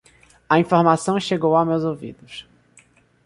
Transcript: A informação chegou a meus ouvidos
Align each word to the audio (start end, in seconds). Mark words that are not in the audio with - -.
A 0.49 0.57
informação 0.57 1.19
chegou 1.19 1.55
a 1.55 1.63
meus 1.63 1.83
ouvidos 1.83 2.47